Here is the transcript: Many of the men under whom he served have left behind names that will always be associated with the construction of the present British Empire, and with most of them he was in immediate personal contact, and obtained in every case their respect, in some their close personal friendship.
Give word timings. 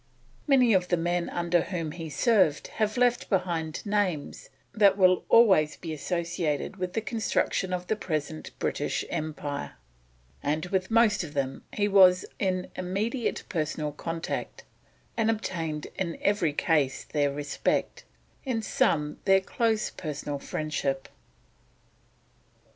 Many 0.47 0.73
of 0.73 0.87
the 0.87 0.97
men 0.97 1.29
under 1.29 1.61
whom 1.61 1.91
he 1.91 2.09
served 2.09 2.65
have 2.79 2.97
left 2.97 3.29
behind 3.29 3.85
names 3.85 4.49
that 4.73 4.97
will 4.97 5.23
always 5.29 5.77
be 5.77 5.93
associated 5.93 6.77
with 6.77 6.93
the 6.93 7.01
construction 7.01 7.71
of 7.71 7.85
the 7.85 7.95
present 7.95 8.49
British 8.57 9.05
Empire, 9.11 9.73
and 10.41 10.65
with 10.65 10.89
most 10.89 11.23
of 11.23 11.35
them 11.35 11.63
he 11.71 11.87
was 11.87 12.25
in 12.39 12.71
immediate 12.75 13.43
personal 13.47 13.91
contact, 13.91 14.63
and 15.15 15.29
obtained 15.29 15.85
in 15.99 16.17
every 16.23 16.51
case 16.53 17.03
their 17.03 17.31
respect, 17.31 18.03
in 18.43 18.63
some 18.63 19.19
their 19.25 19.39
close 19.39 19.91
personal 19.91 20.39
friendship. 20.39 21.09